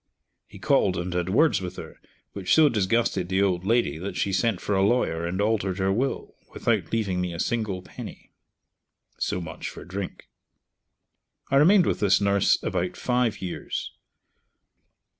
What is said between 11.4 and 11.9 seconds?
I remained